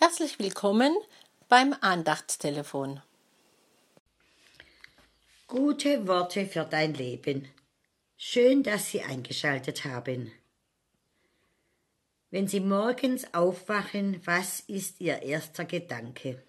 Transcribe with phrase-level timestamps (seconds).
[0.00, 0.96] Herzlich willkommen
[1.48, 3.02] beim Andachtstelefon.
[5.48, 7.48] Gute Worte für dein Leben.
[8.16, 10.30] Schön, dass Sie eingeschaltet haben.
[12.30, 16.40] Wenn Sie morgens aufwachen, was ist Ihr erster Gedanke?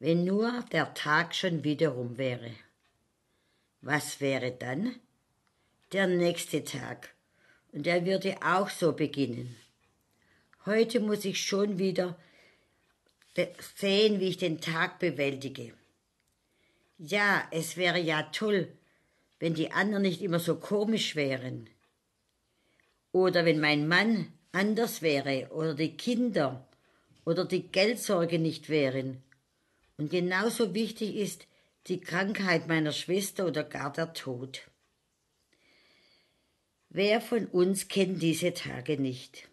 [0.00, 2.50] Wenn nur der Tag schon wieder rum wäre.
[3.80, 4.96] Was wäre dann?
[5.92, 7.14] Der nächste Tag.
[7.70, 9.54] Und er würde auch so beginnen.
[10.68, 12.14] Heute muss ich schon wieder
[13.76, 15.72] sehen, wie ich den Tag bewältige.
[16.98, 18.68] Ja, es wäre ja toll,
[19.38, 21.70] wenn die anderen nicht immer so komisch wären.
[23.12, 26.68] Oder wenn mein Mann anders wäre oder die Kinder
[27.24, 29.22] oder die Geldsorge nicht wären.
[29.96, 31.46] Und genauso wichtig ist
[31.86, 34.70] die Krankheit meiner Schwester oder gar der Tod.
[36.90, 39.48] Wer von uns kennt diese Tage nicht?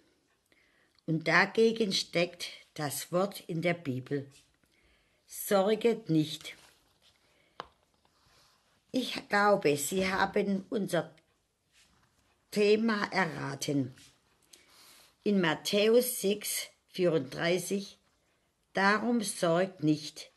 [1.08, 4.30] Und dagegen steckt das Wort in der Bibel.
[5.28, 6.56] Sorget nicht.
[8.92, 11.14] Ich glaube, Sie haben unser
[12.52, 13.94] Thema erraten.
[15.23, 17.97] In Matthäus 6, 34
[18.75, 20.31] Darum sorgt nicht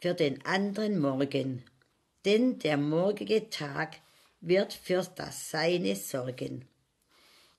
[0.00, 1.64] für den anderen Morgen,
[2.24, 3.96] denn der morgige Tag
[4.40, 6.66] wird für das Seine sorgen.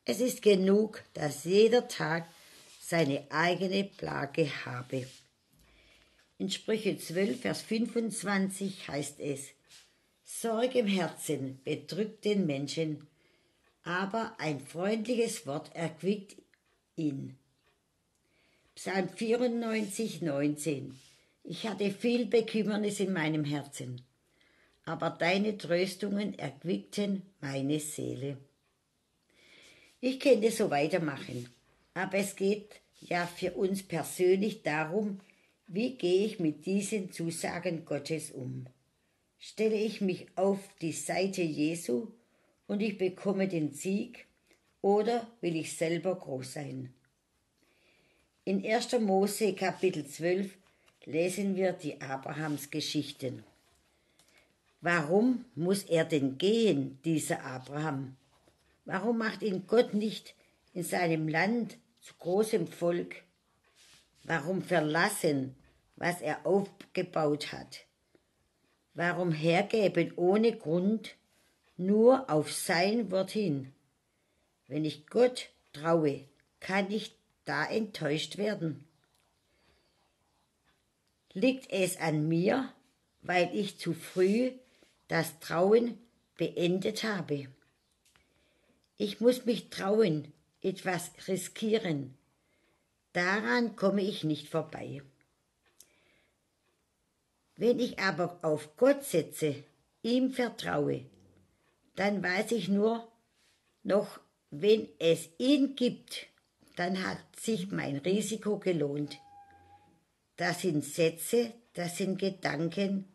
[0.03, 2.27] Es ist genug, dass jeder Tag
[2.79, 5.05] seine eigene Plage habe.
[6.39, 9.49] In Sprüche 12, Vers 25 heißt es,
[10.23, 13.07] Sorge im Herzen bedrückt den Menschen,
[13.83, 16.35] aber ein freundliches Wort erquickt
[16.95, 17.37] ihn.
[18.73, 20.99] Psalm 94, 19
[21.43, 24.01] Ich hatte viel Bekümmernis in meinem Herzen,
[24.83, 28.37] aber deine Tröstungen erquickten meine Seele.
[30.03, 31.47] Ich könnte so weitermachen,
[31.93, 35.19] aber es geht ja für uns persönlich darum,
[35.67, 38.65] wie gehe ich mit diesen Zusagen Gottes um?
[39.37, 42.07] Stelle ich mich auf die Seite Jesu
[42.65, 44.25] und ich bekomme den Sieg
[44.81, 46.91] oder will ich selber groß sein?
[48.43, 48.99] In 1.
[49.01, 50.57] Mose Kapitel 12
[51.05, 53.43] lesen wir die Abrahams Geschichten.
[54.81, 58.17] Warum muss er denn gehen, dieser Abraham?
[58.85, 60.35] Warum macht ihn Gott nicht
[60.73, 63.23] in seinem Land zu großem Volk?
[64.23, 65.55] Warum verlassen,
[65.95, 67.85] was er aufgebaut hat?
[68.93, 71.15] Warum hergeben ohne Grund
[71.77, 73.71] nur auf sein Wort hin?
[74.67, 76.25] Wenn ich Gott traue,
[76.59, 77.15] kann ich
[77.45, 78.85] da enttäuscht werden.
[81.33, 82.71] Liegt es an mir,
[83.21, 84.51] weil ich zu früh
[85.07, 85.97] das Trauen
[86.37, 87.47] beendet habe?
[89.03, 90.31] Ich muss mich trauen,
[90.61, 92.13] etwas riskieren.
[93.13, 95.01] Daran komme ich nicht vorbei.
[97.55, 99.55] Wenn ich aber auf Gott setze,
[100.03, 101.03] ihm vertraue,
[101.95, 103.11] dann weiß ich nur
[103.81, 104.19] noch,
[104.51, 106.27] wenn es ihn gibt,
[106.75, 109.17] dann hat sich mein Risiko gelohnt.
[110.37, 113.07] Das sind Sätze, das sind Gedanken,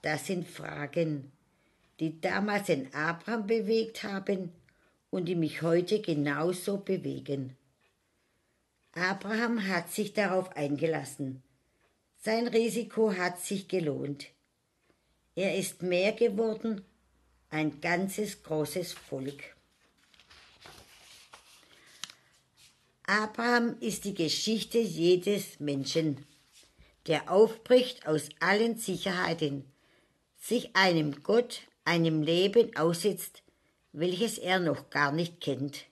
[0.00, 1.32] das sind Fragen,
[1.98, 4.52] die damals den Abraham bewegt haben
[5.10, 7.56] und die mich heute genauso bewegen.
[8.92, 11.42] Abraham hat sich darauf eingelassen.
[12.16, 14.26] Sein Risiko hat sich gelohnt.
[15.34, 16.84] Er ist mehr geworden,
[17.50, 19.56] ein ganzes großes Volk.
[23.06, 26.26] Abraham ist die Geschichte jedes Menschen,
[27.06, 29.64] der aufbricht aus allen Sicherheiten,
[30.38, 33.42] sich einem Gott, einem Leben aussetzt,
[33.92, 35.84] welches er noch gar nicht kennt.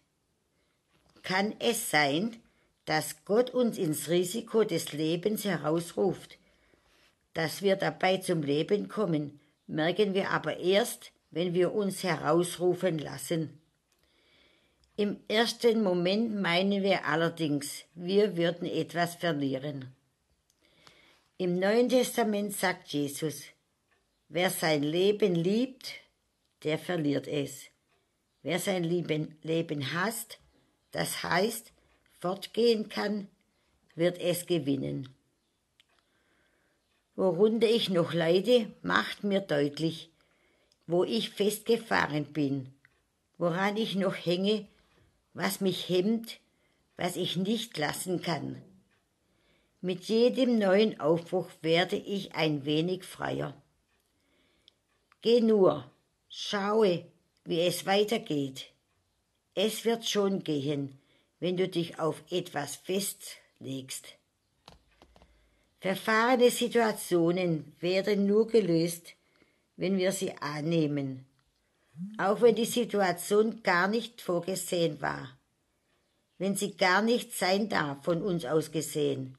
[1.22, 2.36] Kann es sein,
[2.84, 6.38] dass Gott uns ins Risiko des Lebens herausruft?
[7.34, 13.60] Dass wir dabei zum Leben kommen, merken wir aber erst, wenn wir uns herausrufen lassen.
[14.96, 19.94] Im ersten Moment meinen wir allerdings, wir würden etwas verlieren.
[21.36, 23.42] Im Neuen Testament sagt Jesus,
[24.30, 25.92] wer sein Leben liebt,
[26.64, 27.66] der verliert es.
[28.46, 30.38] Wer sein Leben hasst,
[30.92, 31.72] das heißt
[32.20, 33.26] fortgehen kann,
[33.96, 35.08] wird es gewinnen.
[37.16, 40.12] Worunter ich noch leide, macht mir deutlich,
[40.86, 42.72] wo ich festgefahren bin,
[43.36, 44.68] woran ich noch hänge,
[45.34, 46.38] was mich hemmt,
[46.96, 48.62] was ich nicht lassen kann.
[49.80, 53.60] Mit jedem neuen Aufbruch werde ich ein wenig freier.
[55.20, 55.90] Geh nur,
[56.28, 57.10] schaue,
[57.48, 58.66] wie es weitergeht.
[59.54, 60.98] Es wird schon gehen,
[61.40, 64.16] wenn du dich auf etwas festlegst.
[65.80, 69.14] Verfahrene Situationen werden nur gelöst,
[69.76, 71.26] wenn wir sie annehmen,
[72.18, 75.38] auch wenn die Situation gar nicht vorgesehen war,
[76.38, 79.38] wenn sie gar nicht sein darf von uns aus gesehen.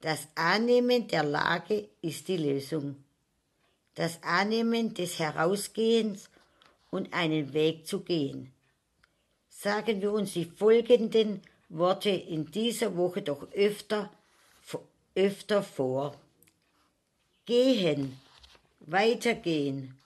[0.00, 3.02] Das Annehmen der Lage ist die Lösung.
[3.94, 6.30] Das Annehmen des Herausgehens
[6.90, 8.52] und einen Weg zu gehen.
[9.48, 14.10] Sagen wir uns die folgenden Worte in dieser Woche doch öfter,
[15.14, 16.14] öfter vor.
[17.44, 18.18] Gehen,
[18.80, 19.98] weitergehen,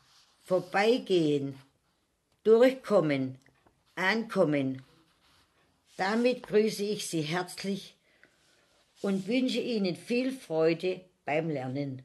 [0.42, 1.54] vorbeigehen,
[2.44, 3.38] durchkommen,
[3.94, 4.82] ankommen.
[5.96, 7.94] Damit grüße ich Sie herzlich
[9.02, 12.02] und wünsche Ihnen viel Freude beim Lernen.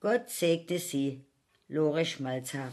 [0.00, 1.20] Gott segne Sie,
[1.68, 2.72] Lore Schmalzhaf.